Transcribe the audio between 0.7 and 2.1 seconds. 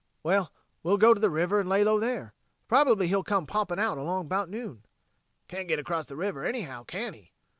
we'll go to the river an' lay low